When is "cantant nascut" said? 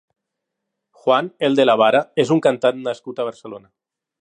2.47-3.21